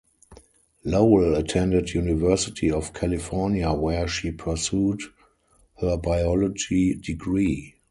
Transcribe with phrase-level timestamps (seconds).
[0.83, 4.99] Lowell attended University of California where she pursued
[5.77, 7.75] her Biology degree.